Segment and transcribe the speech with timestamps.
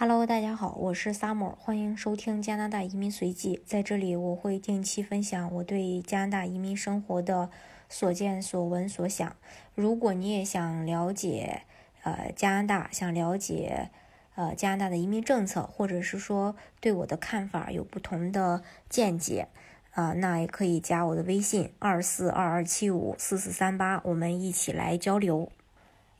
[0.00, 3.60] Hello，大家好，我是 Summer，欢迎收听加拿大移民随记。
[3.66, 7.50] 在这里，我会定期分享我对加拿大移民生活的
[7.88, 9.34] 所见所闻所想。
[9.74, 11.62] 如果你也想了解
[12.04, 13.90] 呃加拿大，想了解
[14.36, 19.48] 呃加拿大的移民政策，或者是说对我的看法有不同的见解
[19.94, 25.50] 啊，那也可以加我的微信二四二二七五四四三八，我们一起来交流。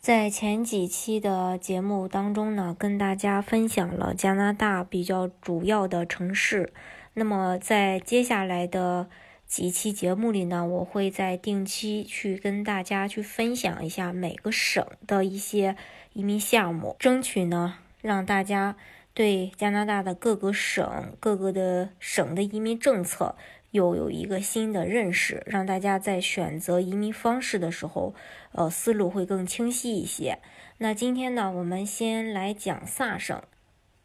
[0.00, 6.72] 在前几期的节目当中呢，跟大家分享了加拿大比较主要的城市。
[7.14, 9.08] 那么在接下来的
[9.44, 15.76] 几期节目里呢，我会在定期去跟大家去分享一下每个省的一些
[16.12, 18.76] 移民项目，争取呢让大家
[19.12, 23.34] 对加拿大的各个省、各个的省的移民政策。
[23.70, 28.14] 又有一个新的认识，让大家在选择移民方式的时候，
[28.52, 30.38] 呃，思路会更清晰一些。
[30.78, 33.42] 那今天呢，我们先来讲萨省，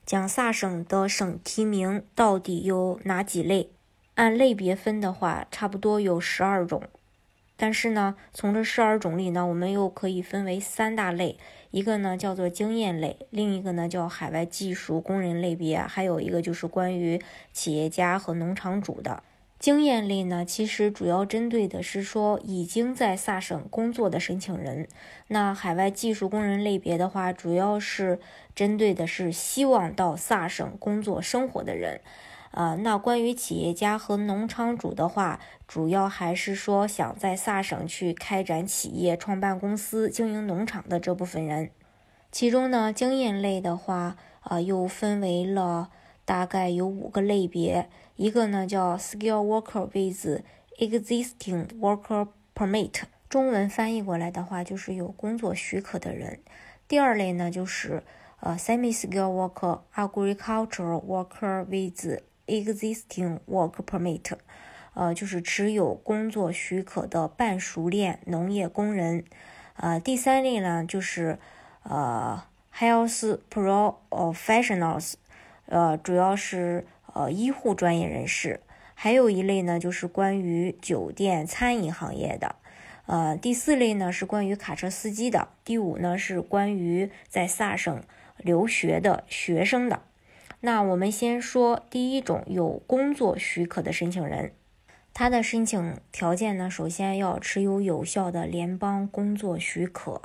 [0.06, 3.70] 讲萨省的省提名到底有哪几类？
[4.16, 6.84] 按类别分的话，差不多有十二种。
[7.56, 11.38] 但是呢，从这十二种里呢，我们又可以分为三大类，
[11.72, 17.22] 一个呢叫做经验类，另一个呢叫海外技术工人类别，还有一个就是关于
[17.54, 19.24] 企业家和农场主的。
[19.64, 24.90] 经验类呢，其实主要针对的是说已经在萨省工作的申请人。
[25.30, 28.20] 那海外技术工人类别的话，主要是
[28.54, 32.02] 针对的是希望到萨省工作生活的人。
[32.52, 41.70] 呃，那关于企业家和农场主的话，主要还是说想在萨省去开展企业、创办公司、经营农场的这部分人。
[42.34, 45.90] 其中呢，经验类的话，啊，又分为了
[46.26, 47.88] 大概有五个类别。
[48.16, 50.44] 一个呢叫 skill worker with
[50.78, 56.40] existing worker permit，中文翻译过来的话就是有工作许可的人。
[56.88, 58.04] 第二类呢就是
[58.40, 64.34] 呃 semi skill worker agricultural worker with existing work permit，
[64.94, 69.26] 呃就是持有工作许可的半熟练农业工人。
[69.78, 71.40] 呃第三类呢就是
[71.82, 72.44] 呃
[72.78, 75.14] health professionals，
[75.66, 76.86] 呃主要是。
[77.14, 78.60] 呃，医护专业人士，
[78.96, 82.56] 还有一类呢，就是关于酒店餐饮行业的。
[83.06, 85.50] 呃，第四类呢是关于卡车司机的。
[85.64, 88.02] 第五呢是关于在萨省
[88.38, 90.02] 留学的学生的。
[90.62, 94.54] 那我们先说第一种有工作许可的申请人，
[95.14, 100.22] 他的申请条件呢，首先要持有有效的联邦工作许可，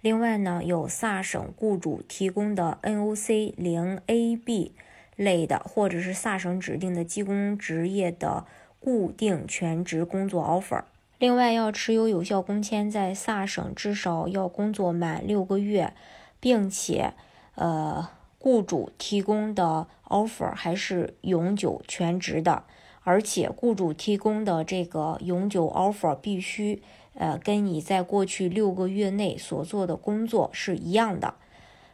[0.00, 4.72] 另外呢有萨省雇主提供的 NOC 零 AB。
[5.18, 8.46] 类的，或者是萨省指定的技工职业的
[8.78, 10.84] 固定全职工作 offer。
[11.18, 15.92] 另外，要持有有效工签，在萨省至少要工作满六个月，
[16.38, 17.12] 并且，
[17.56, 18.08] 呃，
[18.38, 22.62] 雇主提供的 offer 还是永久全职的，
[23.02, 26.80] 而且雇主提供的这个永久 offer 必须，
[27.14, 31.34] 呃，跟你在过去六个月内所做的工作是一样的。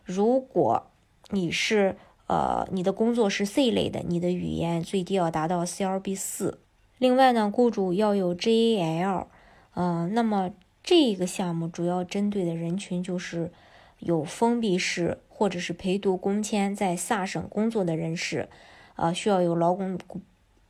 [0.04, 0.90] 如果
[1.30, 1.96] 你是
[2.26, 6.58] 呃，你的工作是 C 类的，你的语言最低要达到 CLB 四。
[6.98, 9.26] 另外呢，雇主要有 JAL。
[9.74, 10.52] 呃，那么
[10.82, 13.50] 这个项目主要针对的人群就是
[13.98, 18.48] 有封闭式或者是陪读工签在萨省工作的人士，
[18.96, 19.98] 呃，需要有劳工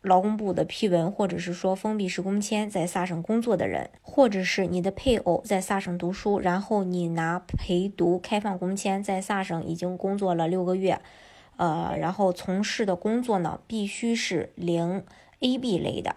[0.01, 11.01] 劳工部的批文，或者是说封闭式工签在萨省工作的人，或者是你的配偶在萨省读书，然后你拿陪读开放工签在萨省已经工作了六个月。
[11.57, 15.05] 呃，然后从事的工作呢，必须是零
[15.41, 16.17] AB 类的。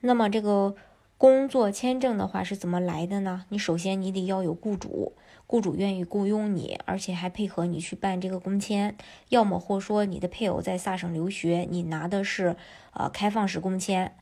[0.00, 0.74] 那么这个
[1.18, 3.44] 工作签证的话是怎么来的呢？
[3.50, 5.12] 你首先你得要有雇主，
[5.46, 8.96] 雇主愿意雇佣你，而且还配合你去办这个工签。
[9.28, 12.56] 要么或说你的配偶在萨省留学，你拿的是
[12.92, 14.16] 呃开放式工签。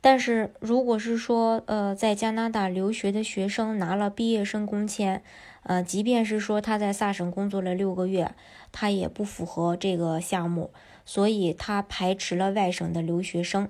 [0.00, 5.22] 但是如果是说呃在加拿大留学的学生拿了毕业生工签。
[5.64, 8.34] 呃，即便是说他在萨省工作了六个月，
[8.72, 10.70] 他也不符合这个项目，
[11.04, 13.68] 所以他排斥了外省的留学生。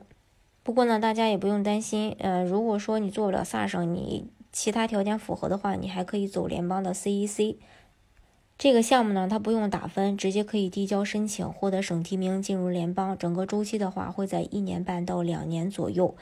[0.63, 7.57] 不过呢，大家也不用担心，呃，如果说你做不了萨省，你其他条件符合的话，你还可以走联邦的 CEC。
[8.59, 13.17] 这个项目呢，它不用打分，直接可以递交申请，获得省提名进入联邦。
[13.17, 16.15] 整个周期的话，会在一年半到两年左右，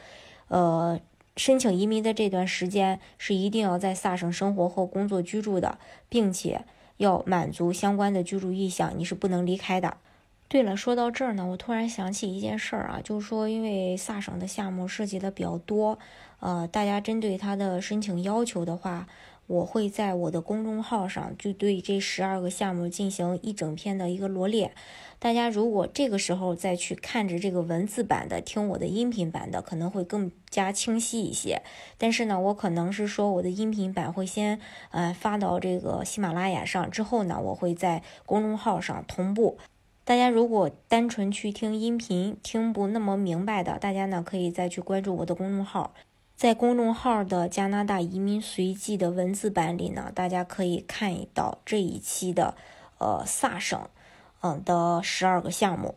[0.47, 0.99] 呃。
[1.35, 5.77] 申请移民的这段时间是一定要在萨省生活或工作居住的，
[6.09, 6.65] 并且
[6.97, 9.97] 要满足相关的居住意向，你是不能离开的。
[10.47, 15.99] 对了，说到这儿呢，我突然想起一件事儿啊，就是说，因为萨省的项目涉及的比较多，
[16.39, 19.05] 呃，大家针对它的申请要求的话，
[19.47, 24.73] 我会在我的公众号上就对这十二个项目进行一整篇的一个罗列。
[25.19, 31.63] 大家如果这个时候再去看着这个文字版的，听我的音频版的，可能会更加清晰一些。
[31.97, 34.59] 但是呢，我可能是说我的音频版会先
[34.91, 39.57] 呃发到这个喜马拉雅上，之后呢，我会在公众号上同步。
[40.03, 45.93] 大家如果单纯去听音频听不那么明白的，大家呢可以再去关注我的公众号，
[46.37, 52.55] 在公众号的加拿大移民随记的文字版里呢，大家可以看到这一期的
[52.99, 53.81] 呃萨省。
[54.41, 55.95] 嗯的十二个项目，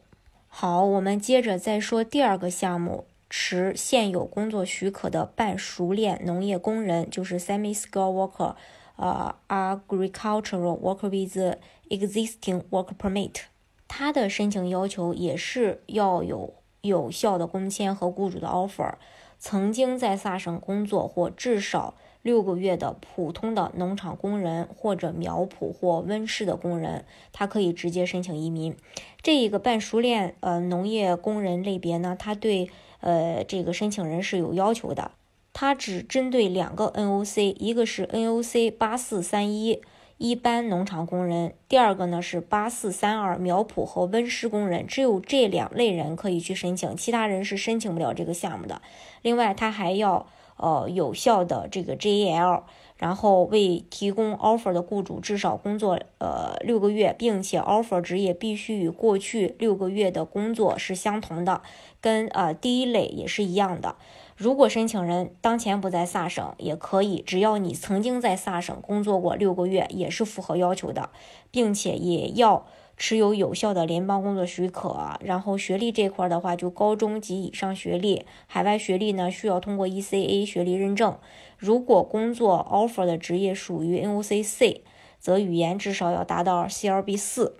[0.48, 8.54] 好，我们接着再说第二个项目，持现有工作许可的半熟练农业工人，就是 semi-skilled worker，
[8.96, 11.58] 呃，agricultural worker with
[11.90, 13.42] existing work permit，
[13.86, 18.94] 他的申请要求也是要有有效的工签和雇主的 offer，
[19.40, 21.94] 曾经在萨省工作或至少。
[22.22, 28.76] 六个月的普通的农场工人或者苗圃或温室的工人，他可以直接申请移民。
[29.22, 32.68] 这一个半熟练呃农业工人类别呢，他对
[33.00, 35.12] 呃这个申请人是有要求的。
[35.54, 39.80] 他只针对两个 NOC，一个是 NOC 八四三一
[40.22, 44.86] 一般农场工人，第二个呢是八四三二苗圃和温室工人。
[44.86, 48.82] 只有这两类人可以去申请，其他人是申请不了这个项目的。
[49.22, 50.26] 另外，他还要。
[50.62, 52.64] 呃，有效的这个 JAL，
[52.98, 61.62] 然后为提供 offer 的雇主至少工作呃六个月，并且 offer 职业必须与过去六个月的工作是相同的，
[62.02, 63.96] 跟呃第一类也是一样的。
[64.40, 71.10] 如果申请人当前不在萨省，也可以，只要你曾经在萨省工作过六个月，也是符合要求的，
[71.50, 72.66] 并且也要。
[72.96, 81.18] 持有有效的联邦工作许可，然后学历这块的话，就高中及以上学历，海外学历呢需要通过 ECA 学历认证。
[81.56, 84.80] 如果工作 offer 的职业属于 NOCC，
[85.18, 87.56] 则语言至少要达到 CLB 四。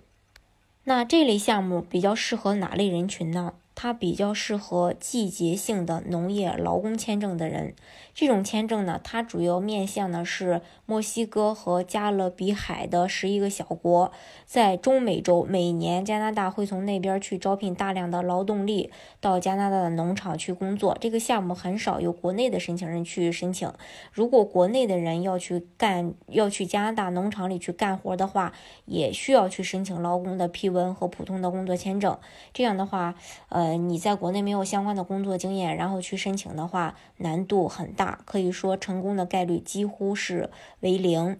[0.83, 3.53] 那这类项目比较适合哪类人群呢？
[3.81, 7.73] 它比较适合季节性的农业劳工签证的人。
[8.13, 14.11] 这种签证呢，它主要面向的是墨西哥和加勒比海的十一个小国。
[14.45, 20.95] 在中美洲，每年加拿大会从那边去招聘大量的劳动力到加拿大的农场去工作。
[21.01, 23.71] 这个项目很少有国内的申请人去申请。
[24.11, 28.53] 如果国内的人要去干，要去加拿大农场里去干活的话，
[28.85, 32.19] 也需要去申请劳工的批文和普通的工作签证。
[32.53, 33.15] 这样的话，
[33.49, 38.19] 呃，你在国内没有相关的工作经验，然后去申请的话，难度很大。
[38.25, 41.39] 可以说成功的概率几乎是为零，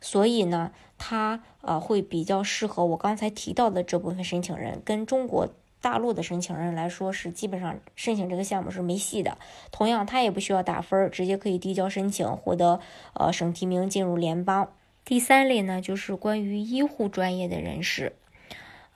[0.00, 5.48] 所以呢，它呃会比较适合我刚才提到的这部分申请人，跟中国
[5.80, 9.38] 大陆的申请人来说是基本上申请这个项目是没戏的。
[9.70, 12.80] 同样，他也不需要打分，直接可以递交申请，获得
[13.14, 14.68] 呃省提名进入联邦。
[15.04, 18.16] 第三类呢，就是关于医护专业的人士，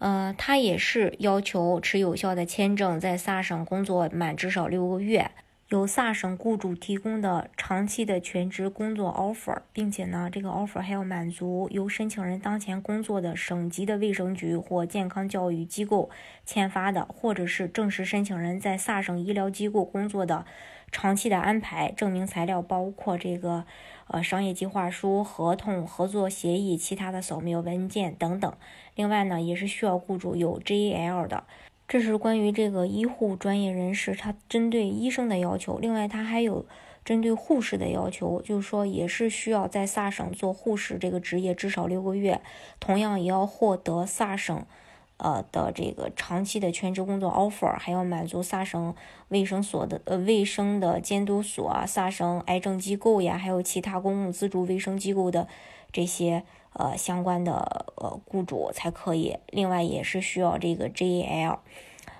[0.01, 5.31] 呃，他也是要求持有效的签证，在萨省工作满至少六个月。
[5.69, 16.11] 有萨省雇主提供的长期的全职工作 offer，并且呢，这个 offer 还要满足由申请人当前工作的省级的卫生局或健康教育机构
[16.45, 20.45] 签发的，或者是证实申请人在萨省医疗机构工作的
[20.91, 23.65] 长期的安排证明材料，包括这个
[24.11, 28.53] 呃商业计划书、合同、合作协议、其他的扫描文件等等。
[28.95, 31.45] 另外呢，也是需要雇主有 JAL 的。
[31.89, 35.79] 这是关于这个医护专业人士，他针对医生的要求。
[35.79, 36.65] 另外，他还有
[37.05, 42.41] 针对护士的要求，就是说也是需要在萨省做护士这个职业至少六个月，
[42.79, 44.65] 同样也要获得萨省
[45.21, 48.95] 呃的这个长期的全职工作 offer，还要满足萨省
[49.29, 55.47] 卫生所的呃卫生的监督所啊、萨省癌症机构呀，还有其他公共资助卫生机构的
[55.93, 56.43] 这些。
[56.73, 59.37] 呃，相关的呃雇主才可以。
[59.49, 61.59] 另外也是需要这个 JAL。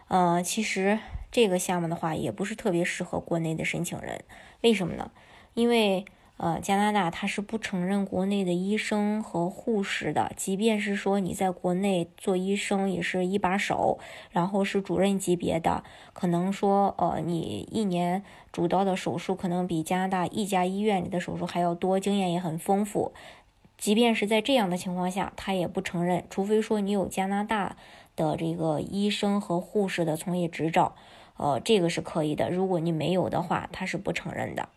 [0.09, 0.99] 呃，其实
[1.31, 4.25] 这个项目的话，也不是特别适合国内的申请人。
[4.63, 5.13] 为什么呢？
[5.55, 6.05] 因为
[6.43, 10.33] 呃，加拿大它是不承认国内的医生和护士的。
[10.37, 13.99] 即便是说你在国内做医生，也是一把手，
[14.31, 23.13] 然后是主任级别的，可能说呃，你一年主刀的手术可能比加拿大一家医院里的手术还要多，经验也很丰富。
[23.77, 27.77] 即便是在这样的情况下，他也不承认，除非说你有加拿大
[28.17, 30.97] 的这个医生和护士的从业执照，
[31.37, 32.49] 呃，这个是可以的。
[32.49, 34.71] 如果你没有的话，他是不承认的。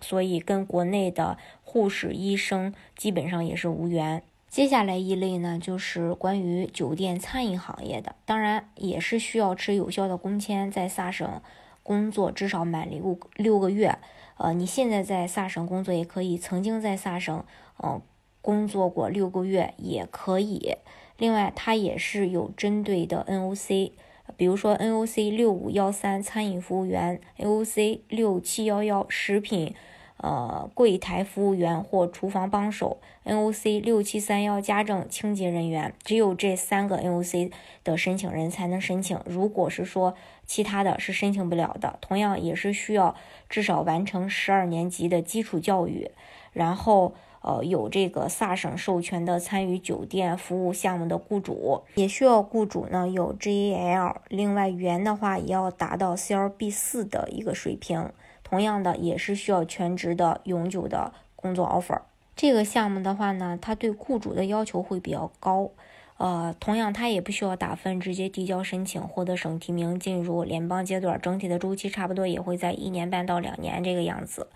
[0.00, 4.22] 所以跟国内的护士、医生基本上也是无缘。
[4.48, 11.42] 接下来一类呢，就是关于酒店餐饮行业的，当然也是需要持有效的工签，在萨省
[11.82, 13.98] 工作至少满六六个月。
[14.36, 17.44] 呃，你现在在萨省工作也可以，曾经在萨省
[17.78, 18.00] 呃
[18.40, 20.76] 工作过六个月也可以。
[21.18, 23.92] 另外，它也是有针对的 NOC，
[24.36, 29.74] 比如说 NOC 六五幺三餐饮服务员，NOC 六七幺幺食品。
[30.18, 37.52] 呃，柜台服务员或厨房帮手，NOC 六七三幺家政清洁人员，只有这三个 NOC
[37.82, 39.20] 的申请人才能申请。
[39.26, 40.14] 如果是说
[40.46, 43.14] 其他的是申请不了的，同样也是需要
[43.50, 46.10] 至少完成十二年级的基础教育，
[46.54, 58.10] 然后呃有这个萨省授权的参与酒店服务项目的雇主，也需要雇主呢有 JAL，另外语言的话也要达到 CLB 四的一个水平。
[58.42, 62.00] 同样的也是需要全职的永久的工作 offer。
[62.36, 65.70] 这个项目的话呢，它对雇主的要求会比较高。
[66.18, 71.20] 呃，同样它也不需要打分，直接递交申请，获得省提名，进入联邦阶段。
[71.20, 74.46] 整体的周期差不多也会在一年半到两年这个样子。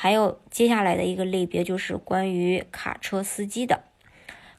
[0.00, 3.82] 还有接下来的一个类别就是关于卡车司机的。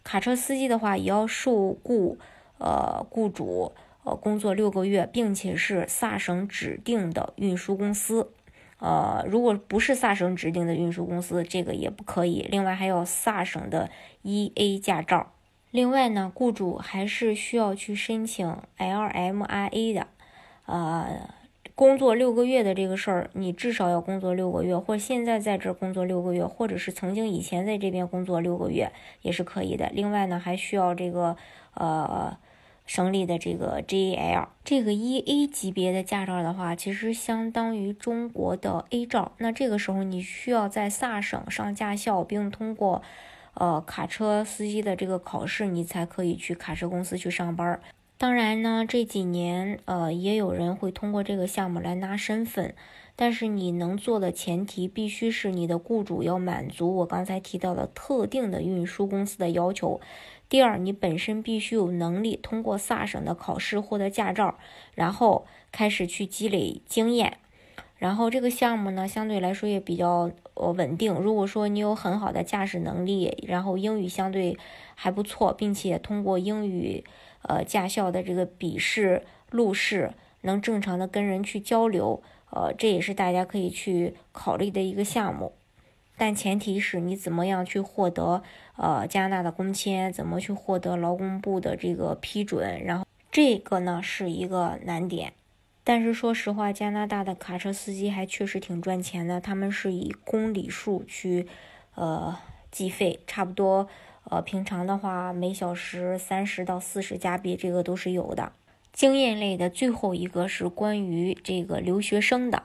[0.03, 2.17] 卡车司机的话，也要受雇，
[2.57, 3.71] 呃，雇主
[4.03, 8.33] 呃工作六个月，并且是萨省指定的运输公司。
[8.79, 12.45] 呃，如果不是萨省指定的运输公司，这个也不可以。
[12.51, 13.89] 另外还有萨省的
[14.23, 15.31] EA 驾照。
[15.71, 20.07] 另外呢，雇主还是需要去申请 LMRA 的。
[20.65, 21.29] 呃，
[21.79, 29.89] 工作六个月的这个事儿，你至少要工作六个月，或者现在在这儿工作六个月，或者是曾经以前在这边工作六个月也是可以的。
[29.93, 31.37] 另外呢，还需要这个
[31.75, 32.37] 呃。
[32.85, 39.33] 省里的这个 JL 这个一 A 级别的驾照的话，其实相当于中国的 A 照。
[39.37, 43.03] 那这个时候你需要在萨省上驾校，并通过
[43.53, 47.79] 呃卡车司机的这个考试，你才可以去卡车公司去上班。
[48.19, 52.75] 当然呢，这几年呃也有人会通过这个项目来拿身份，
[53.15, 60.01] 但是你能做的前提必须是你的雇主要满足我刚才提到的特定的运输公司的要求。
[60.49, 64.59] 第二，你本身必须有能力通过萨省的考试获得驾照，
[64.93, 67.37] 然后开始去积累经验。
[67.97, 71.13] 然后这个项目呢，相对来说也比较呃稳定。
[71.13, 74.57] 如果说你有很好的驾驶能力，然后英语相对
[74.95, 77.05] 还不错，并且通过英语
[77.43, 85.53] 呃驾校的这个笔试、路试，能正常的跟人去交流，呃，这也是大家可以去考虑的一个项目。
[86.17, 88.43] 但前提是你怎么样去获得
[88.75, 95.31] 呃加拿大的工签，怎么去获得劳工部的这个批准，然后这个呢是一个难点。
[95.85, 101.47] 但是说实话，加拿大的卡车司机还确实挺赚钱的，他们是以公里数去
[101.95, 102.37] 呃
[102.69, 103.87] 计费，差不多
[104.29, 108.51] 呃平常的话每小时三十到四十加币，这个都是有的。
[108.93, 112.63] 经验类的最后一个是关于这个留学生的。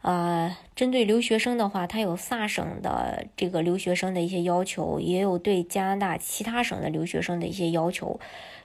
[0.00, 8.18] 呃，针对留学生的话，它有萨省的这个留学生的一些要求，也有对加拿大其他省的留学生的一些要求。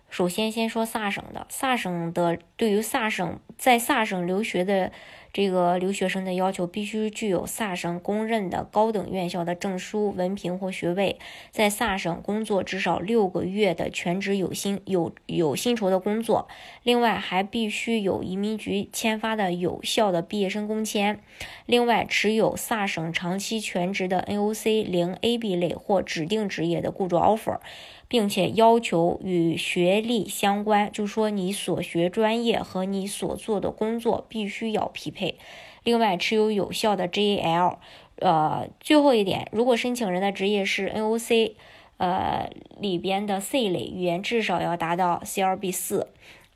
[0.10, 4.92] 首先，先说萨省的，萨省的对于萨省在萨省留学的。
[5.38, 11.20] 这个留学生的要求必须具有萨省公认的高等院校的证书、文凭或学位，
[11.52, 16.48] 在萨省工作至少六个月的全职有薪有有薪酬的工作。
[16.82, 21.20] 另外，还必须有移民局签发的有效的毕业生工签。
[21.68, 27.60] 另外，持有萨省长期全职的 NOC 零 AB 类或指定职业的雇主 offer。
[28.08, 35.36] 并且要求与学历相关，就说你所学专业和你所做的工作必须要匹配。
[35.84, 37.78] 另外，持有有效的 JAL。
[38.20, 41.52] 呃，最后一点，如果申请人的职业是 NOC，
[41.98, 42.50] 呃
[42.80, 46.08] 里边的 C 类语言至少要达到 CLB 四。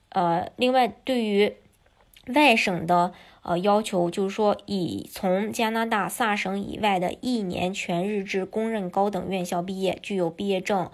[0.09, 1.53] 呃，另外对于
[2.33, 10.89] 外省的呃要求，就是说已从加拿大萨省以外的一年全日制公认高等院校毕业，具有毕业证。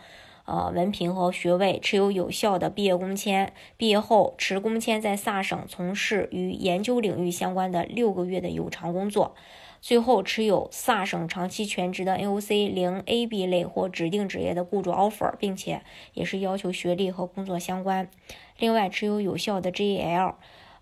[0.48, 9.36] 呃，文凭和学位，持有有效的毕业工签，毕业后持工签在萨省从事与研究领域相关的六个月的有偿工作。
[9.82, 15.82] 最后，持有萨省长期全职的 NOC 零 AB 类或指定职业的雇主 offer，并且
[16.14, 18.10] 也是要求学历和工作相关。
[18.58, 20.36] 另外，持有有效的 JL，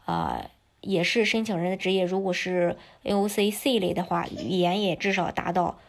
[0.06, 0.46] 啊，
[0.82, 2.06] 也是申请人的职业。
[2.06, 5.80] 如果是 NOC C 类的话，语言也至少达到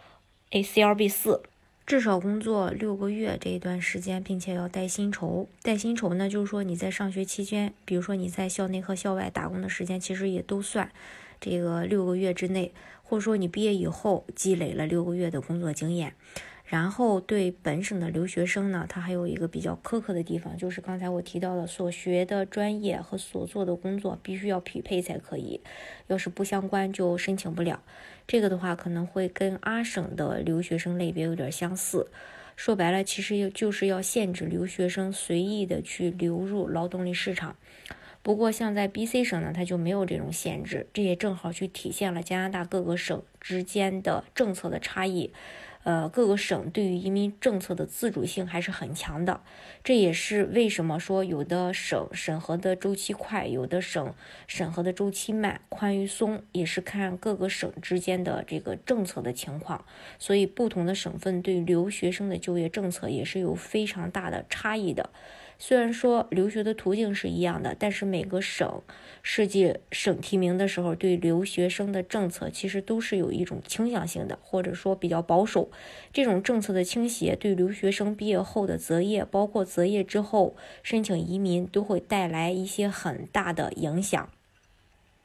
[0.51, 1.43] ACLB 四。
[1.87, 5.49] 至少工作六个月这一段时间，并且要带薪酬。
[5.63, 10.91] 带薪酬呢，就是说你在上学期间，比如说你在校内和校外打工的时间，其实也都算
[11.41, 12.73] 这个六个月之内，
[13.05, 16.15] 或者说你毕业以后积累了六个月的工作经验。
[16.65, 25.61] 然后对本省的留学生呢，他还有一个比较苛刻的地方，就是刚才我提到的，所学的专业和所做的工作必须要匹配才可以，
[26.09, 27.81] 要是不相关就申请不了。
[28.27, 32.09] 这个的话可能会跟阿省的留学生类别有点相似。
[32.57, 37.55] 说白了，其实就是要限制留学生随意的去流入劳动力市场。
[38.23, 45.31] 不过，像在 B.C 省呢，它就没有这种限制，这也正好去体现了加拿大各个省之间的政策的差异。
[45.87, 49.41] 呃，各个省对于移民政策的自主性还是很强的，
[49.85, 54.13] 这也是为什么说有的省审核的周期快，有的省
[54.49, 59.85] 审核的周期慢，宽与松也是看各个省之间的这个政策的情况。
[60.19, 65.11] 所以，不同的省份对留学生的就业政策也是有非常大的差异的。
[65.59, 68.83] 虽然说留学的途径是一样的，但是每个省
[69.23, 75.71] 设计省提名的时候，对留学生的政策其实都是有一种倾向性的，或者说比较保守。
[76.13, 84.29] 这种政策的倾斜对留学生毕业后的择业，包括择业之后申请移民，都会带来一些很大的影响。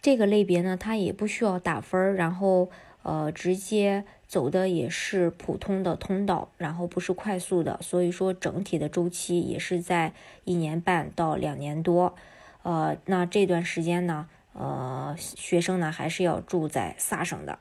[0.02, 2.72] 这个类别呢，它也不需要打分，然后
[3.04, 4.06] 呃直接。
[4.28, 10.14] 走的也是普通的通道，然后不是快速的，所以说整体的周期也是在
[10.46, 12.16] 一年半到两年多。
[12.64, 17.60] 呃，那这段时间呢，呃，学生呢还是要住在萨省的。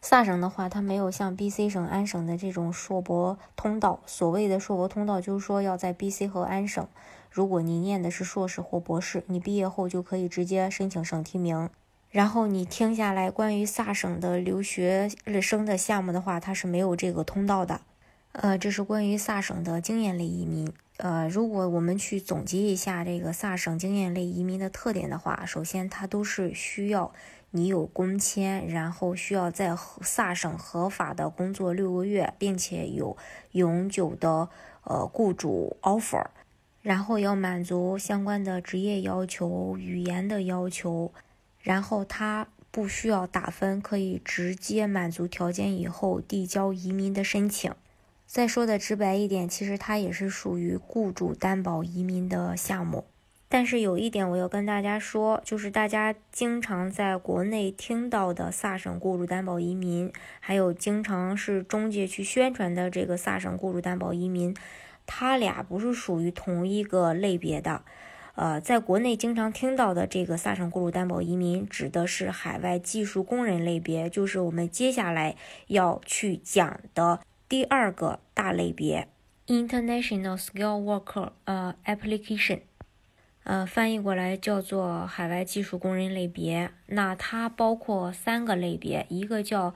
[0.00, 4.00] 萨省的话，它没有像 B.C 省、安省的这种硕博通道。
[4.06, 6.88] 所谓的硕博通道，就是说要在 B.C 和安省，
[7.30, 11.68] 如果你念的是硕士或博士，你毕业后就可以直接申请省提名。
[12.16, 15.10] 然后你听下来，关于萨省的留学
[15.42, 17.82] 生的项目的话，它是没有这个通道的。
[18.32, 20.72] 呃，这是关于萨省的经验类移民。
[20.96, 27.12] 呃，如果我们去总结一下这个萨省经验类移民的特点的话，首先它都是需要
[27.50, 33.14] 你有工签，然后需要在萨省合法的工作六个月，并且有
[33.52, 34.48] 永久的
[34.84, 36.24] 呃雇主 offer，
[36.80, 41.12] 然后要满足相关的职业要求、语言的要求。
[41.66, 47.74] 然后他不需要打分，可以直接满足条件以后递交移民的申请。
[48.24, 53.06] 再说的直白一点，其实它也是属于雇主担保移民的项目。
[53.48, 64.54] 但是有一点我要跟大家说，就是大家经常在国内听到的萨省雇主担保移民，还有经常是中介去宣传的这个萨省雇主担保移民，
[65.04, 67.82] 它俩不是属于同一个类别的。
[68.36, 75.34] 呃，在国内经常听到的这个萨省雇主担保移民，指的是海外技术工人类别，就是我们接下来
[75.68, 79.08] 要去讲的第二个大类别
[79.46, 82.60] ，International Skill Worker 呃 Application，
[83.44, 86.70] 呃，翻译过来叫做海外技术工人类别。
[86.88, 89.74] 那它包括三个类别，一个叫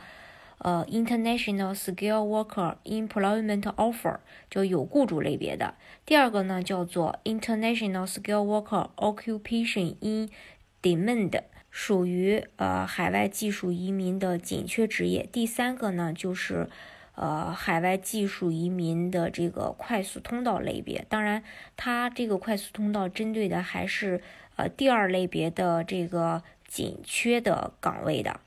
[0.63, 4.19] 呃，International Skill Worker Employment Offer
[4.51, 5.75] 就有雇主类别的。
[6.05, 10.29] 第二个呢叫做 International Skill Worker Occupation in
[10.83, 15.27] Demand，属于呃海外技术移民的紧缺职业。
[15.33, 16.69] 第三个呢就是
[17.15, 21.07] 呃海外技术移民的这个快速通道类别。
[21.09, 21.43] 当然，
[21.79, 24.21] 它这个快速通道针对的还是
[24.57, 28.41] 呃第二类别的这个紧缺的岗位的。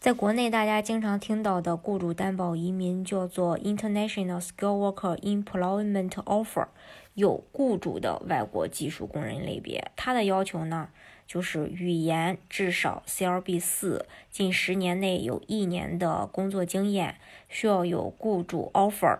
[0.00, 6.68] 在国内，大家经常听到的雇主担保移民叫做 International Skill Worker Employment Offer，
[7.14, 9.90] 有雇主的外国技术工人类别。
[9.96, 10.90] 它的要求呢，
[11.26, 17.16] 就是语言至少 CLB 四，近十年内有一年的工作经验，
[17.48, 19.18] 需要有雇主 offer，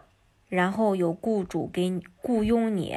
[0.49, 2.97] 然后有雇主给雇佣你，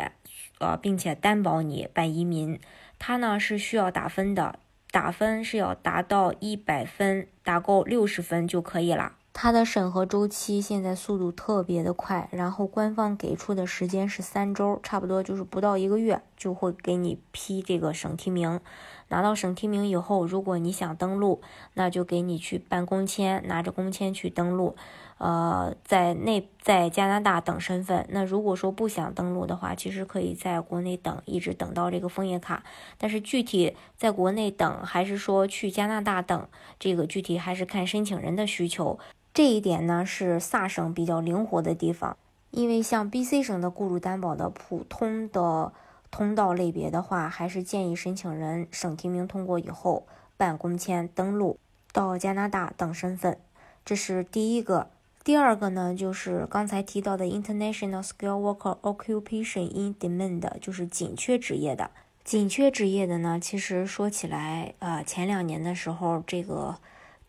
[0.60, 2.60] 呃，并且担保你办移民。
[3.00, 4.60] 它呢是需要打分的。
[4.92, 9.14] 打分是要达到一百分，打够六十分就可以了。
[9.34, 18.60] 它的审核周期现在速度特别的快，然后官方给出的时间是三周，差不多就是不到一个月就会给你批这个省提名。
[19.08, 21.42] 拿到省提名以后，如果你想登录，
[21.76, 24.76] 那就给你去办工签，拿着工签去登录。
[25.24, 28.08] 呃，在内在加拿大等身份。
[28.10, 32.64] 那如果说不想登录的话，其实可以在国内等，一直等到这个枫叶卡。
[32.98, 36.48] 但是具体在国内等，还是说去加拿大等，
[36.80, 38.98] 这个具体还是看申请人的需求。
[39.32, 42.18] 这一点呢，是萨省比较灵活的地方。
[42.50, 45.72] 因为像 B.C 省的雇主担保的普通的
[46.10, 51.60] 通道类别的话，还是建议申请人省提名通过以后办工签登录
[51.94, 53.38] 到加拿大等身份。
[53.86, 54.90] 这是第一个。
[55.24, 61.92] 第二个呢，就是刚才提到的 International Skill Worker Occupation in Demand，就是紧缺职业的。
[62.24, 66.78] 紧缺职业的呢，其实说起来，呃，前两年的时候，这个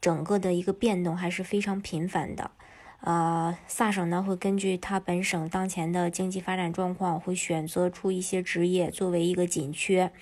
[0.01, 2.51] 整个的一个变动还是非常频繁的。
[3.05, 10.13] 呃，萨省呢会根据他本省当前的经济发展状况，会选择出一些职业作为一个紧缺，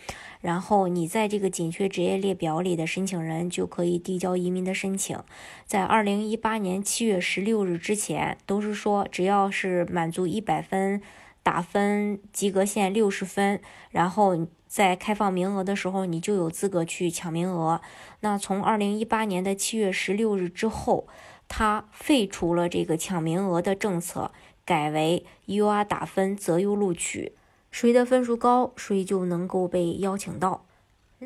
[0.40, 5.18] 然后你在这个紧缺职业列表里的申请人就可以递交移民的申请。
[5.66, 11.02] 在二零一八年七月十六日之前，都是说只要是满足一百分
[11.42, 17.82] 打分及格线六十分，然后在开放名额的时候，你就有资格去抢名额。
[18.20, 21.06] 那从二零一八年的七月十六日之后。
[21.52, 24.30] 他废除了这个抢名额的政策，
[24.64, 27.32] 改为 UR 打分择优录取，
[27.72, 30.64] 谁的分数高，谁就能够被邀请到。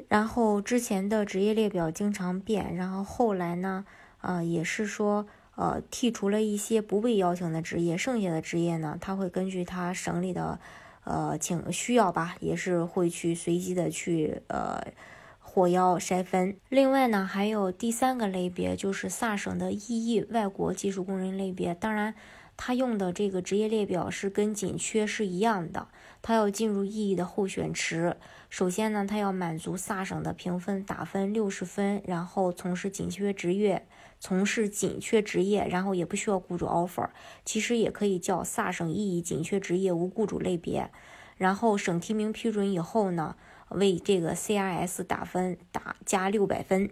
[0.09, 3.85] 然后之前的职业列表经常变，然后后来呢，
[4.23, 10.59] 呃，也是说，呃，剔除了一些不被邀请的职业，剩下的职业呢，他会根据他省里的，
[11.05, 14.83] 呃，请需要吧，也是会去随机的去，呃。
[15.55, 16.57] 火药筛分。
[16.69, 21.73] 另外呢，还有第三个类别，就是萨省的 EE 外国技术工人类别。
[21.73, 22.13] 当然，
[22.57, 25.87] 他用的这个职业列表是跟紧缺是一样的。
[26.21, 28.17] 他要进入 EE 的候选池，
[28.51, 33.87] 首先呢，他要满足萨省的评分打分六十分，然后从事紧缺职业，
[34.19, 37.11] 从事紧缺职业，然后也不需要雇主 offer。
[37.45, 40.91] 其实也可以叫萨省 EE 紧缺职业无雇主类别。
[41.37, 43.37] 然后省提名批准以后呢？
[43.75, 46.91] 为这个 CRS 打分打加六百分，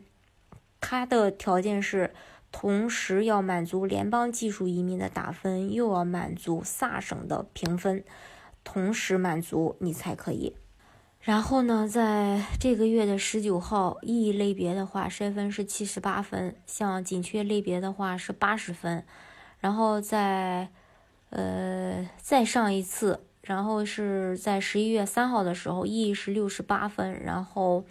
[0.80, 2.12] 它的条件是
[2.50, 8.04] 同时要满足联邦技术移民的打分，又要满足萨省的评分，
[8.62, 10.54] 同时满足你才可以。
[11.20, 19.04] 然后呢，在这个月的十九号，E 类别的话筛分是七十八分，像紧缺类别的话是八十分，
[19.60, 20.68] 然后在
[21.30, 23.20] 呃再上一次。
[23.42, 27.84] 然后是在十一月三号的时候，E 是六十八分，然后，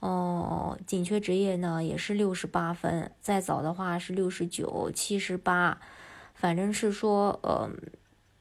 [0.00, 5.78] 哦，紧缺职业呢也是六十八分，再早的话是六十九、七十八，
[6.34, 7.70] 反正是说，呃，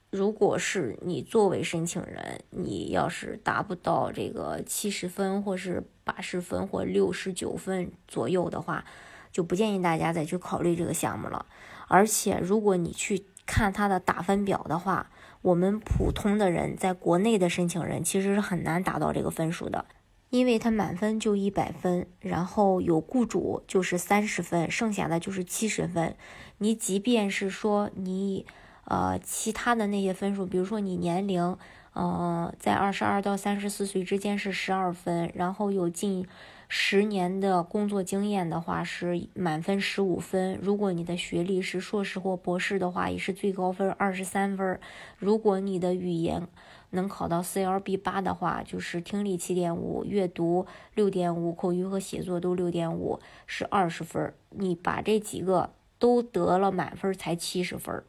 [0.09, 8.83] 如果是你作为申请人，你要是达不到这个七十分，或是八十分或六十九分左右的话，
[9.31, 11.45] 就不建议大家再去考虑这个项目了。
[11.87, 15.11] 而且，如果你去看它的打分表的话，
[15.47, 19.85] 我们普通的人在国内的申请人其实是很难达到这个分数的，
[20.29, 26.17] 因为他满分就一百分，然后有雇主就是三十分，剩下的就是七十分。
[26.57, 28.45] 你即便是说你，
[28.83, 31.57] 呃，其他的那些分数，比如说你年龄，
[31.93, 36.27] 呃，在二十二到三十四岁之间是十二分，然后有近。
[36.69, 44.79] 十年的工作经验的话是满分十五分，如果你的学历是硕士或博士的话，也是最高分二十三分。
[45.17, 46.45] 如果你的语言
[46.89, 54.33] 能考到 CLB 八的话，就是听力七点五，阅读六点五，口语和写作都六点五，是二十分。
[54.49, 58.03] 你把这几个都得了满分才七十分。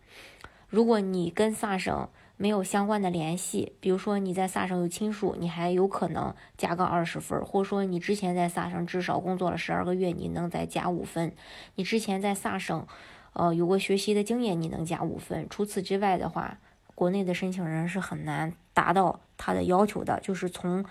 [0.69, 2.09] 如果你跟萨省。
[2.41, 11.33] 没有相关的联系，比如说你在萨省有亲属，你还有可能加个二十分，或者说你之前在萨省至少工作了十二个月，你能再加五分。
[11.75, 12.87] 你之前在萨省，
[13.33, 15.49] 呃，有过学习的经验，你能加五分。
[15.51, 16.59] 除此之外的话，
[16.95, 20.21] 国内的申请人是很难达到他的要求的。
[20.21, 20.85] 就是从，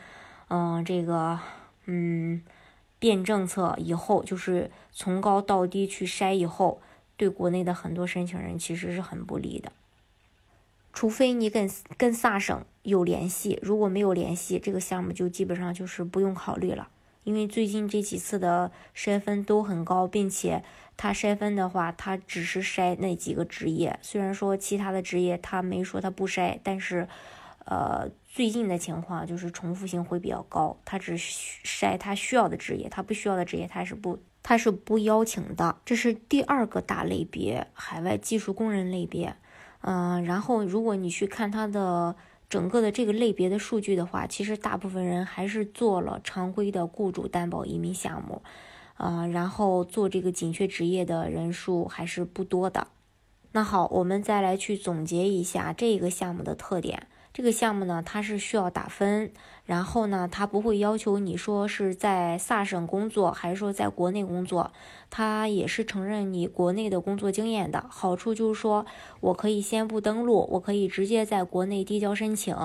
[0.49, 1.39] 嗯，这个，
[1.86, 2.43] 嗯，
[2.99, 6.81] 变政策以后，就是从高到低去筛以后，
[7.15, 9.71] 对国内的很多申请人其实是很不利的。
[10.93, 16.89] 除非你跟跟萨省有联系，如果没有联系，这个项目就基本上就是不用考虑了。
[17.23, 20.63] 因为最近这几次的筛分都很高，并且
[20.95, 24.00] 他筛分的话，他只是筛那几个职业。
[24.02, 27.06] 虽然说其他的职业他没说他不筛，但是，
[27.65, 30.80] 呃，最近的情况就是重复性会比较高。
[30.86, 35.76] 他只筛他需要的职业，他不需要的职业他是不他是不邀请的。
[35.84, 39.36] 这是第二个大类别，海外技术工人类别。
[39.82, 42.16] 嗯，然后如果你去看它的
[42.50, 48.42] 整个的这个类别的数据的话，其实大部分人还是做了常规的雇主担保移民项目，
[48.96, 52.88] 啊，然后做这个紧缺职业的人数还是不多的。
[53.52, 57.08] 那好，我们再来去总结一下这个项目的特点。
[57.38, 59.32] 这个项目呢，它是需要打分，
[59.63, 64.71] 然后呢，它不会要求你说是在萨省工作，还是说在国内工作，
[65.12, 67.86] 它也是承认你国内的工作经验的。
[67.89, 68.88] 好处就是说
[69.19, 72.58] 我可以先不登录，我可以直接在国内递交申请。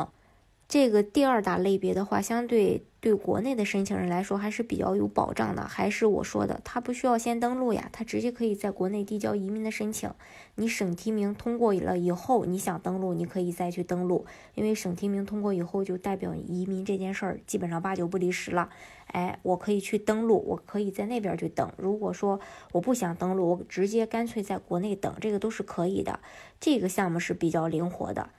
[0.73, 5.69] 这个第二大类别的话，相对对国内的申请人来说还是比较有保障的。
[5.69, 10.11] 还是我说的，他不需要先登录呀，他直接可以在国内递交移民的申请。
[10.55, 18.71] 你省提名通过了以后，你想登录，你可以再去登录，因为省提名通过以后，就代表移民这件事儿基本上八九不离十了。
[19.09, 21.71] 哎，我可以去登录，我可以在那边去等。
[21.77, 22.41] 如果说
[22.73, 26.21] 我不想登录，我直接干脆在国内等，这个都是可以的。
[26.59, 28.31] 这个项目是比较灵活的。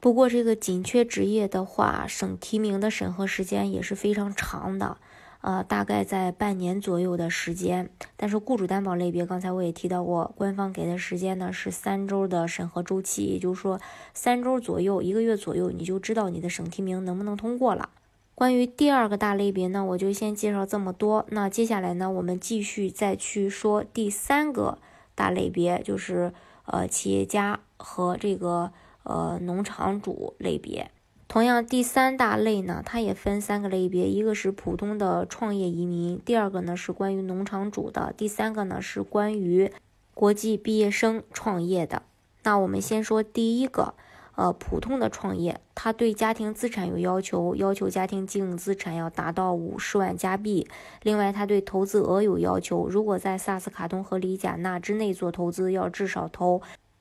[0.00, 4.96] 不过，这个紧缺职业的话，省提名的审核时间也是非常长的，
[5.40, 7.90] 呃，大概在半年左右的时间。
[8.16, 13.80] 但是，雇主担保类别，刚才我也提到过，官方给的时间呢是三周的审核周期，也就是说，
[14.14, 17.88] 三周左右，一个月左右，你就知道你的省提名能不能通过了。
[18.36, 21.26] 关于第二个大类别呢，我就先介绍这么多。
[21.30, 24.78] 那接下来呢，我们继续再去说第三个
[25.16, 26.32] 大类别，就是
[26.66, 28.70] 呃，企业家和这个。
[29.08, 30.90] 呃，农场主类别，
[31.28, 39.72] 同样第三大类呢，它也分三个类别，一个是普通的创业移民，第二个呢是关于农场主的，第三个呢是关于
[40.12, 42.02] 国际毕业生创业的。
[42.42, 43.94] 那我们先说第一个，
[44.36, 50.68] 呃，普通的创业，它对家庭资产有要求，要求家庭经营资产要达到五十万加币。
[51.02, 56.60] 另外，它对投资额有要求，如果在萨斯卡通和里贾纳之内做投资，要至少投。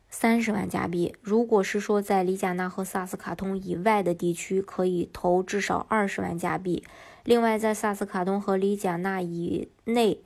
[0.10, 1.16] 三十万加币。
[1.22, 6.84] 如果是说在里贾纳和萨斯卡通以外的地区，可以投至少二十万加币。
[7.24, 10.22] 另外，在萨斯卡通和里贾纳以内，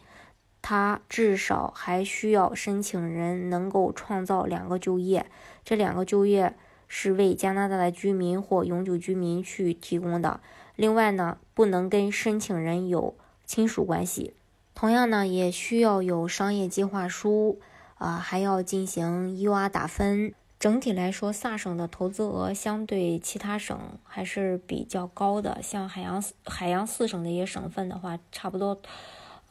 [0.62, 5.26] 他至少还需要申请人能够创造两个就业，
[5.66, 6.56] 这两个就业
[6.88, 10.40] 是为加拿大的居民或永久居民去提供的。
[10.76, 13.16] 另外呢，不能跟申请人有
[13.46, 14.36] 亲属关系。
[14.76, 17.60] 同样呢，也需要有商业计划书。
[18.02, 20.34] 啊，还要进行 UR 打分。
[20.60, 25.62] 整体来说，萨省的投资额相对其他省还是比较高的。
[25.62, 28.82] 像海洋海洋四省的一些省份的话，差不多，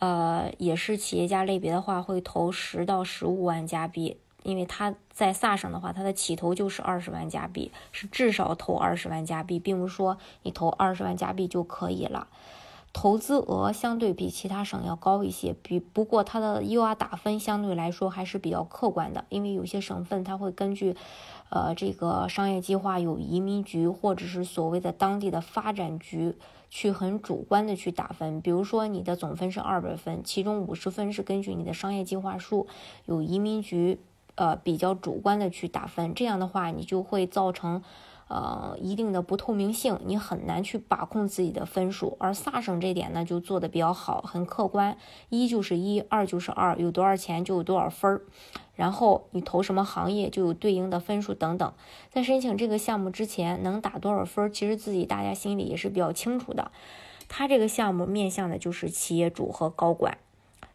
[0.00, 4.16] 呃，也是企业家类别的话，会投十到十五万加币。
[4.42, 12.26] 因为他在萨省的话，他的起投就是二十万加币，是至少投二十万加币，并不是说你投二十万加币就可以了。
[12.92, 20.96] 投资额相对比其他省要高一些，比不过它的 UR 打分相对来说还是比较客观的，因为有些省份它会根据，
[21.50, 26.34] 呃，这个商业计划有移民局或者是所谓的当地的发展局
[26.68, 32.66] 去很主观的去打分，比如说你的总分是二百分，其中五十分是根据你的商业计划书，
[33.06, 34.00] 有移民局
[34.34, 37.82] 呃比较主观的去打分，这样的话你就会造成。
[38.30, 42.16] 呃，一定的不透明性，你很难去把控自己的分数。
[42.20, 44.96] 而萨省这点呢，就做的比较好，很客观，
[45.30, 48.22] 一就是一，二就是二，有多少钱就有多少分儿。
[48.76, 51.72] 然后你投什么行业就有对应的分数等等。
[52.08, 56.70] 在申请这个项目之前，能打多少分儿，其实自己大家心里也是比较清楚的。
[57.28, 60.18] 他这个项目面向的就是企业主和高管。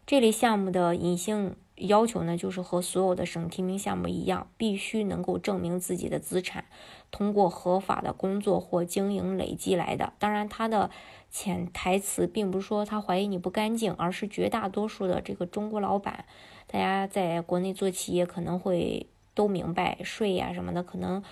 [0.04, 6.66] 这类项目的隐性要求呢，就是和所有的省提名项目一样，必须能够证明自己的资产。
[7.10, 10.90] 通过合法的工作或经营累积来的，当然，他的
[11.30, 16.24] 潜台词并不是说他怀疑你不干净，而是绝大多数的这个中国老板，
[16.66, 21.22] 大家在国内做企业可能会都明白税呀什么的，可能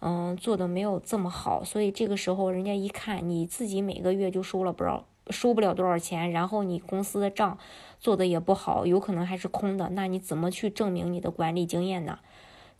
[0.00, 7.58] 嗯做的没有这么好，所以这个时候人家一看你自己每个月就收了不少，收不了多少钱，然后你公司的账
[7.98, 12.18] 做的也不好，有可能还是空的，那你怎么去证明你的管理经验呢？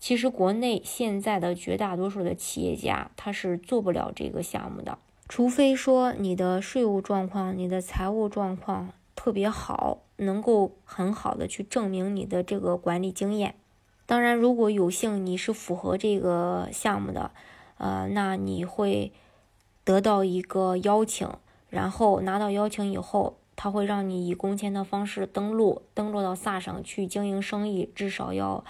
[0.05, 4.99] 其实国内现在的绝大多数的企业家，他是做不了这个项目的，
[5.31, 13.55] 除非说你的税务状况、你的财务状况特别好，能够很好的去证明你的这个管理经验。
[14.05, 17.31] 当然，如果有幸你是符合这个项目的，
[17.79, 19.11] 呃，那你会
[19.85, 21.27] 得到一个邀请，
[21.71, 28.63] 然后拿到邀请以后，他会让你以工签的方式登录，登录到萨省去经营生意，至少要。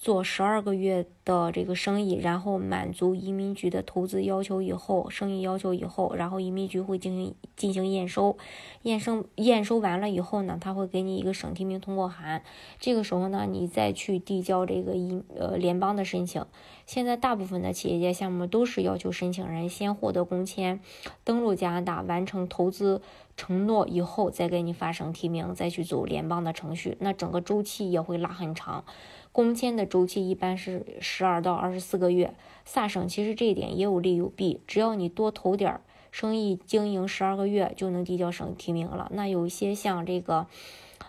[0.00, 8.38] 做十二个月的这个生意，然后满足移民局的投资要求以后，生意要求以后，然后移民局会进行进行验收，
[8.84, 12.42] 验收验收完了以后呢，他会给你一个省提名通过函，
[12.78, 16.46] 这个时候呢，你再去递交这个移呃联邦的申请。
[16.86, 20.80] 现在大部分的企业家项目都是要求申请人先获得工签，
[21.24, 23.02] 登陆加拿大，完成投资
[23.36, 28.84] 承诺以后，再给你发省提名，再去走联邦的程序，那整个周期也会拉很长。
[29.32, 32.34] 工签的周期一般是十二到二十四个月。
[32.64, 39.10] 萨省其实这一点也有利有弊，只要你多投点儿，生意经营十二个月就能递交省提名了。
[39.12, 40.46] 那有一些像这个，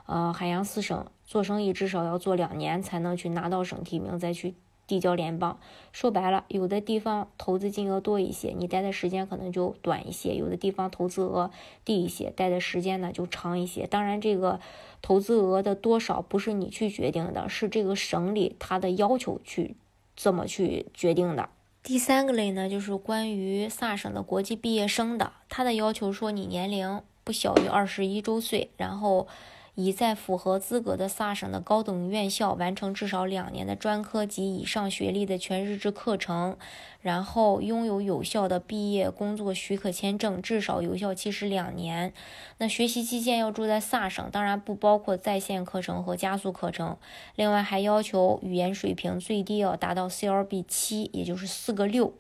[0.06, 4.56] 呃，海洋四省做生意至少要做两年才能去拿到省提名，再去
[4.92, 5.58] 递交联邦。
[5.94, 11.50] 说白了，有的地方投资金额多一些，你待的时间可能就短一些；有的地方投资额
[11.86, 13.88] 低一些，待的时间呢就长一些。
[13.88, 14.60] 当然，这个
[15.02, 19.78] 投资额的多少不是你去决定的，是这个省里他的要求去
[20.18, 21.48] 这么去决定的。
[21.82, 29.28] 第三个类呢，就是关于萨省的国际毕业生的，他的要求说你年龄不小于二十一周岁，然后。
[29.76, 36.58] 已在符合资格的萨省的高等院校完成至少两年的专科及以上学历的全日制课程，
[37.00, 42.14] 然后拥有有效的毕业工作许可签证，至少有效期是两年。
[42.58, 46.98] 那学习期间要住在萨省，当然不包括在线课程和加速课程。
[47.36, 52.14] 另外还要求语言水平最低要达到 CLB 七，也就是四个六。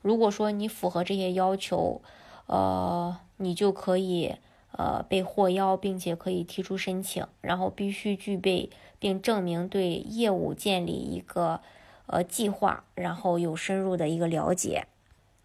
[0.00, 2.00] 如果说你符合这些要求，
[2.46, 4.36] 呃，你就可以。
[4.76, 11.60] 呃，被获邀，并且可以提出申请，然后必须具备并证明对业务建立一个
[12.06, 14.86] 呃计划，然后有深入的一个了解。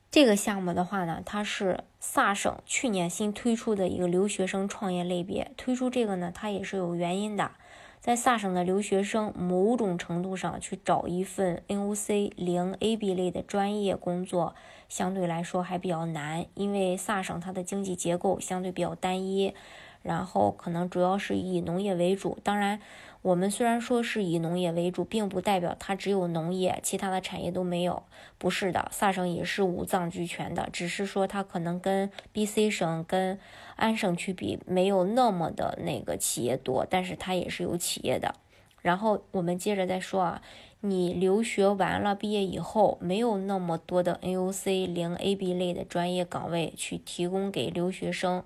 [0.10, 5.52] 这个项目的话呢，它是萨省去年新推出的一个留学生创业类别。
[5.56, 7.52] 推出这个呢，它也是有原因的。
[8.02, 14.56] 在萨省的留学生，某种程度上去找一份 NOC 零 AB 类的专业工作。
[14.88, 19.54] 相对来说还比较难，因为萨省它的经济结构相对比较单一，
[20.02, 22.40] 然后可能主要是以农业为主。
[22.42, 22.80] 当然，
[23.22, 28.04] 我们虽然说是以农业为主，并不代表它只有农业，其他的产业都没有。
[28.38, 33.40] 不是的，萨省也是五脏俱全的，只是说它可能跟 BC 省、跟
[33.76, 38.36] 安省去比，没有那么的那个企业多，但是它也是有企业的。
[38.82, 40.42] 然后我们接着再说啊。
[40.82, 48.46] 你留学完了，毕业以后没有那么多的 NOC 零 AB 类的专业岗位去提供给留学生，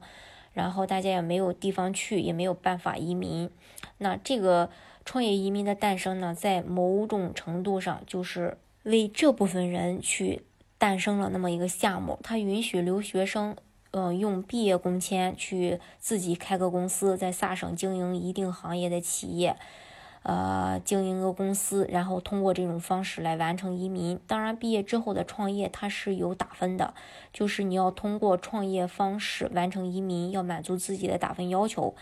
[0.53, 3.49] 然后大家也没有地方去，也没有办法移民。
[3.97, 4.69] 那这个
[5.03, 10.43] 创业移民的诞生呢，在某种程度上就是为这部分人去
[10.77, 13.55] 诞生了那么一个项目，他允许留学生，
[13.91, 19.55] 呃，用毕业工签去自己开个公司，在萨省经营一定行业的企业。
[20.23, 24.19] 呃，经营个公司，然后通过这种方式来完成移民。
[24.25, 26.93] 当然，毕业之后的创业它是有打分的，
[27.31, 31.93] 就是你要通过创业方式完成移民，要满足自己的打分要求。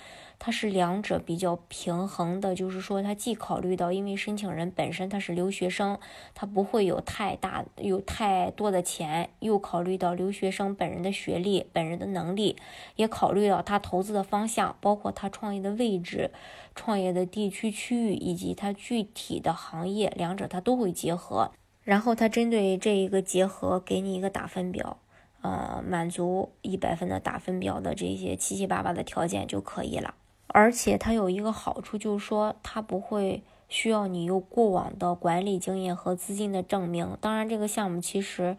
[0.44, 6.00] 它是两者比较平衡的，就是说，它既考虑到因为申请人本身他是留学生，
[6.34, 12.58] 他不会有太大有太多的钱，又考虑到留学生本人的学历、本人的能力，
[12.96, 16.32] 也考虑到他投资的方向，包括他创业的位置、
[16.74, 21.52] 创业的地区区域以及他具体的行业，两者他都会结合。
[21.84, 24.98] 然后他针对这一个结合，给你一个打分表，
[25.42, 30.16] 呃，满足一百分的打分表的这些七七八八的条件就可以了。
[30.54, 37.18] 而且它有一个好处，就是说它不会需要你有过往的管理经验和资金的证明。
[37.22, 38.58] 当然，这个项目其实，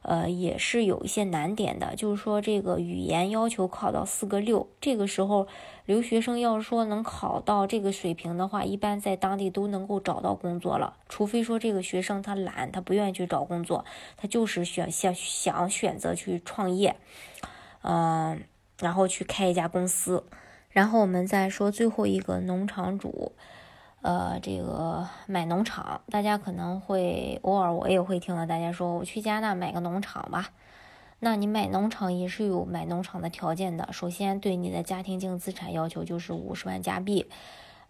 [0.00, 4.66] 呃，也是有一些难点的，就是说这个语言要求考到四个六。
[4.80, 5.46] 这个时候，
[5.84, 10.96] 留学生要是说能考到这个水平的话，一般在当地都能够找到工作了。
[11.06, 13.84] 除非说这个学生他懒，他不愿意去找工作，
[14.16, 16.96] 他就是选想想选择去创业，
[17.82, 18.42] 嗯，
[18.80, 20.24] 然后去开一家公司。
[20.76, 23.32] 然后我们再说最后一个农场主，
[24.02, 30.50] 呃，这个买农场，大家可能会偶尔我也会听到大家说，我去加拿大买个农场吧。
[31.20, 37.24] 那你买农场也是有买农场的条件的，首先对你的家庭净资产要求就是五十万加币，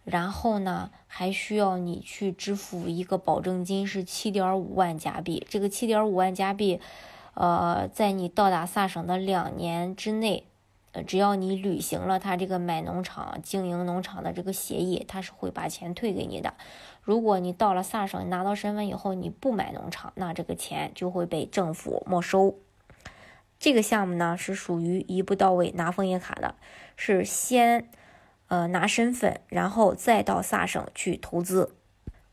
[0.05, 6.79] 然后呢还需要你去支付一个保证金是七点五万加币，这个七点五万加币，
[7.33, 10.45] 呃，在你到达萨省的两年之内。
[11.03, 16.53] 只要你履行了他这个买农场、经营农场的这个协议，他是会把钱退给你的。
[17.01, 22.55] 如果你到了萨省拿到身份以后，你不买农场，那这个钱就会被政府没收。
[23.59, 26.55] 这个项目呢是属于一步到位拿枫叶卡的，
[26.95, 27.89] 是先
[28.47, 31.73] 呃拿身份，然后再到萨省去投资。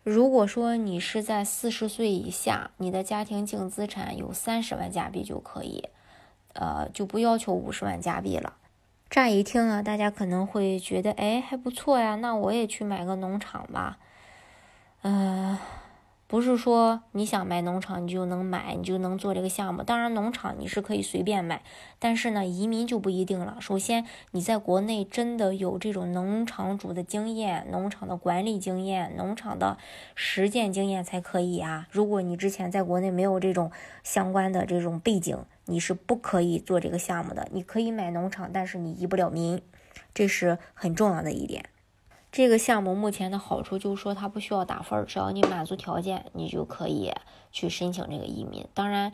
[0.03, 5.89] 如果说你是在四十岁以下，你的家庭净资产有三十万加币就可以。
[6.55, 8.55] 呃，就不要求五十万加币了。
[9.11, 13.99] 乍一听啊，大家可能会觉得，哎，还不错呀，那我也去买个农场吧。
[15.03, 15.57] 嗯。
[16.27, 19.83] 不是说你想买农场你就能买，你就能做这个项目。
[19.83, 21.63] 当然，农场你是可以随便买，
[21.99, 23.59] 但是呢，移民就不一定了。
[23.61, 29.77] 首先，你在国内真的有这种农场主的经验、农场的管理经验、农场的
[30.15, 31.87] 实践经验才可以啊。
[31.91, 33.71] 如果你之前在国内没有这种
[34.03, 37.47] 相关的这种背景，你是不可以做这个项目的。
[37.53, 39.61] 你可以买农场，但是你移不了民，
[40.15, 41.67] 这是很重要的一点。
[42.35, 47.13] 这个项目目前的好处就是说它不需要打分，只要你满足条件，你就可以
[47.53, 48.67] 去申请这个移民。
[48.75, 49.13] 当然，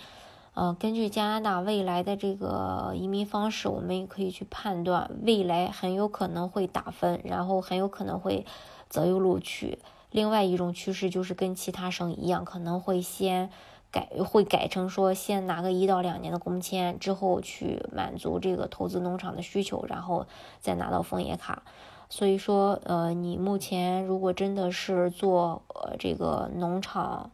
[0.54, 8.46] 呃，根据加拿大未来的这个移民方式，我们也可以去判断，未来很有可能会打分，然后很有可能会
[8.88, 9.80] 择优录取。
[10.10, 13.50] 另外一种趋势就是跟其他省一样，可能会先
[13.90, 20.26] 改，会改成说先拿个一到两年的工签，之后去满足这个投资农场的需求，然后
[20.62, 21.64] 再拿到枫叶卡。
[22.12, 27.30] 所以说，呃，你目前如果真的是做呃这个农场，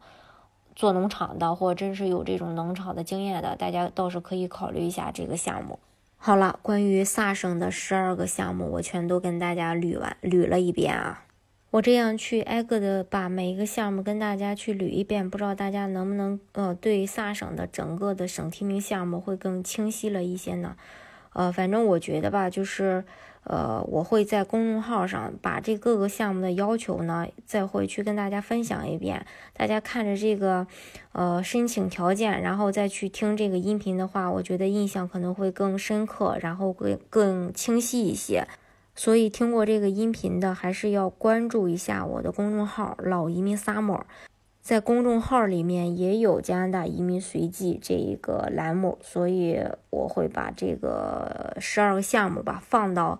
[0.75, 5.79] 做农场的，或者真是有这种农场的经验的，大家倒是可以考虑一下这个项目。
[6.15, 11.23] 好了，关于萨省的十二个项目，我全都跟大家捋完捋了一遍啊。
[11.71, 20.75] 我这样去挨个的把每一个项目跟大家去捋一遍，不知道大家能不能呃对萨省的整个的省提名项目会更清晰了一些呢？
[21.33, 23.03] 呃，反正我觉得吧，就是。
[23.49, 29.25] 呃，我会在公众号上把这各个项目的要求呢，再会去跟大家分享一遍。
[29.53, 30.67] 大家看着这个，
[31.13, 38.45] 呃，申请条件，然后再去听这个音频的话，我觉得印象可能会更深刻，然后更更清晰一些。
[38.93, 44.01] 所以听过这个音频的，还是要关注一下我的公众号“老移民 summer”。
[44.61, 49.57] 在公众号里面也有加拿大移民随记这一个栏目，所以
[49.89, 53.17] 我会把这个十二个项目吧放到。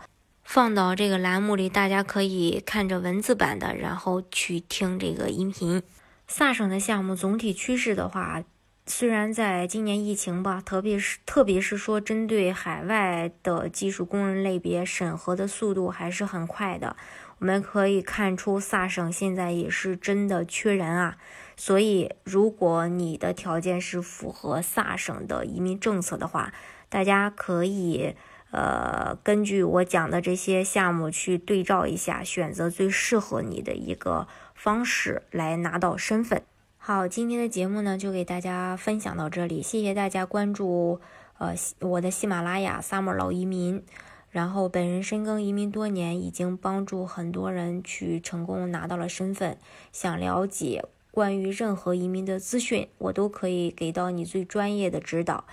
[0.48, 5.84] 放到这个栏目里，大家可以看着文字版的，然后去听这个音频。
[6.26, 8.42] 萨省的项目总体趋势的话，
[8.86, 16.96] 虽然在今年疫情吧，特别是特别是说针对海外的技术工人类别审核的速度还是很快的。
[17.40, 21.18] 我们可以看出，萨省现在也是真的缺人啊。
[21.58, 26.54] 所以，如果你的条件是符合萨省的移民政策的话，
[26.88, 28.16] 大家可以。
[28.52, 36.42] 呃，根据我讲的这些项目去对照一下，选择最适合你的一个方式来拿到身份。
[36.78, 41.02] 好，今天的节目呢就给大家分享到这里，谢谢大家关注
[41.38, 43.84] 呃我的喜马拉雅 Summer 老移民。
[44.30, 49.58] 然后本人深耕移民多年，已经帮助很多人去成功拿到了身份。
[49.92, 55.46] 想了解关于任何移民的资讯，我都可以给到你最专业的指导。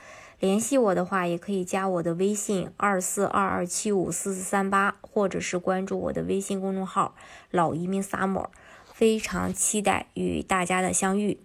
[0.44, 7.14] 联系我的话，也可以加我的微信二四二二七五四四三八，或者是关注我的微信公众号
[7.50, 8.50] “老移民萨摩。
[8.92, 11.38] 非常期待与大家的相遇。